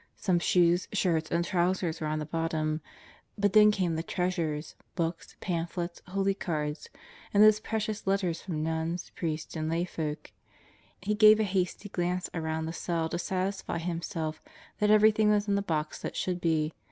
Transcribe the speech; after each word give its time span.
Some 0.15 0.39
shoes, 0.39 0.87
shirts, 0.93 1.29
and 1.29 1.45
trousers 1.45 2.01
were 2.01 2.07
on 2.07 2.17
the 2.17 2.25
bottom, 2.25 2.81
but 3.37 3.53
then 3.53 3.69
came 3.69 3.95
the 3.95 4.01
treasures: 4.01 4.73
books, 4.95 5.35
pamphlets, 5.41 6.01
holy 6.07 6.33
cards, 6.33 6.89
and 7.31 7.43
those 7.43 7.59
precious 7.59 8.07
letters 8.07 8.41
from 8.41 8.63
nuns, 8.63 9.11
priests, 9.15 9.55
and 9.55 9.69
layfolk. 9.69 10.31
He 11.03 11.13
gave 11.13 11.39
a 11.39 11.43
hasty 11.43 11.87
glance 11.87 12.31
around 12.33 12.65
the 12.65 12.73
cell 12.73 13.09
to 13.09 13.19
satisfy 13.19 13.77
himself 13.77 14.41
that 14.79 14.89
everything 14.89 15.29
was 15.29 15.47
in 15.47 15.53
the 15.53 15.61
box 15.61 15.99
that 16.01 16.15
should 16.15 16.41
be. 16.41 16.73